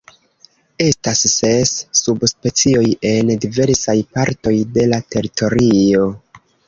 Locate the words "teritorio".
5.17-6.09